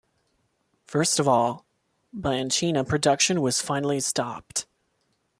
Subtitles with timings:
[0.87, 1.67] First of all,
[2.11, 4.65] Bianchina production was finally stopped.